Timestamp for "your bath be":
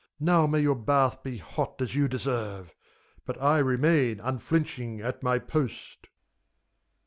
0.61-1.37